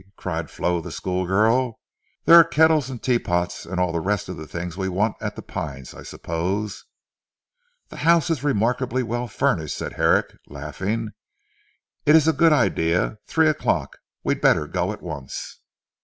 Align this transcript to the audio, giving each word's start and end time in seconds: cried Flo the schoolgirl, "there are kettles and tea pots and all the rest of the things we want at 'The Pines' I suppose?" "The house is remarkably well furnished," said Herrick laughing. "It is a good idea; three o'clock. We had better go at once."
cried 0.15 0.49
Flo 0.49 0.81
the 0.81 0.91
schoolgirl, 0.91 1.79
"there 2.25 2.35
are 2.35 2.43
kettles 2.43 2.89
and 2.89 3.03
tea 3.03 3.19
pots 3.19 3.67
and 3.67 3.79
all 3.79 3.91
the 3.91 3.99
rest 3.99 4.29
of 4.29 4.35
the 4.35 4.47
things 4.47 4.75
we 4.75 4.89
want 4.89 5.15
at 5.21 5.35
'The 5.35 5.43
Pines' 5.43 5.93
I 5.93 6.01
suppose?" 6.01 6.85
"The 7.89 7.97
house 7.97 8.31
is 8.31 8.43
remarkably 8.43 9.03
well 9.03 9.27
furnished," 9.27 9.77
said 9.77 9.93
Herrick 9.93 10.33
laughing. 10.47 11.09
"It 12.07 12.15
is 12.15 12.27
a 12.27 12.33
good 12.33 12.51
idea; 12.51 13.19
three 13.27 13.47
o'clock. 13.47 13.97
We 14.23 14.33
had 14.33 14.41
better 14.41 14.65
go 14.65 14.91
at 14.91 15.03
once." 15.03 15.59